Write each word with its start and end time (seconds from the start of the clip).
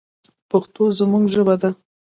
پښتو 0.49 0.83
زموږ 0.97 1.23
ژبه 1.33 1.55
ده 1.61 1.69